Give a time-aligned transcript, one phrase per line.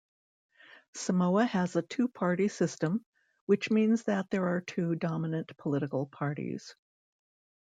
[0.95, 3.05] Samoa has a two-party system,
[3.45, 6.73] which means that there are two dominant political parties.